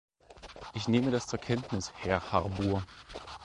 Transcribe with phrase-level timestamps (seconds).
[0.73, 2.81] Ich nehme das zur Kenntnis, Herr Harbour.